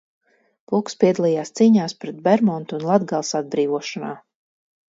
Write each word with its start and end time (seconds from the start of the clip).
Pulks 0.71 0.97
piedalījās 1.03 1.53
cīņās 1.59 1.95
pret 2.05 2.23
Bermontu 2.29 2.79
un 2.79 2.89
Latgales 2.93 3.33
atbrīvošanā. 3.41 4.15